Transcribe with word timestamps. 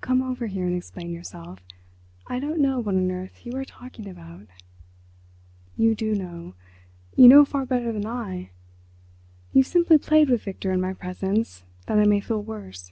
"Come 0.00 0.22
over 0.22 0.48
here 0.48 0.66
and 0.66 0.74
explain 0.76 1.12
yourself. 1.12 1.60
I 2.26 2.40
don't 2.40 2.58
know 2.58 2.80
what 2.80 2.96
on 2.96 3.12
earth 3.12 3.46
you 3.46 3.54
are 3.54 3.64
talking 3.64 4.08
about." 4.08 4.48
"You 5.76 5.94
do 5.94 6.16
know—you 6.16 7.28
know 7.28 7.44
far 7.44 7.64
better 7.64 7.92
than 7.92 8.04
I. 8.04 8.50
You've 9.52 9.68
simply 9.68 9.98
played 9.98 10.30
with 10.30 10.42
Victor 10.42 10.72
in 10.72 10.80
my 10.80 10.94
presence 10.94 11.62
that 11.86 11.96
I 12.00 12.06
may 12.06 12.18
feel 12.18 12.42
worse. 12.42 12.90